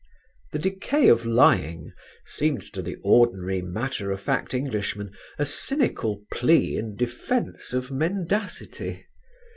[0.51, 1.93] "The Decay of Lying"
[2.25, 9.05] seemed to the ordinary, matter of fact Englishman a cynical plea in defence of mendacity.